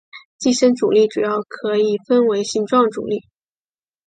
[0.39, 3.21] 寄生阻力主要可以分为形状阻力。